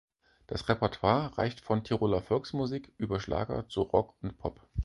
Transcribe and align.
Das 0.47 0.67
Repertoire 0.67 1.37
reicht 1.37 1.59
von 1.61 1.83
Tiroler 1.83 2.23
Volksmusik 2.23 2.91
über 2.97 3.19
Schlager 3.19 3.69
zu 3.69 3.83
Rock 3.83 4.15
und 4.23 4.35
Pop. 4.35 4.59